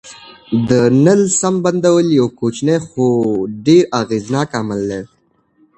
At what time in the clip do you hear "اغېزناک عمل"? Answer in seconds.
4.01-4.79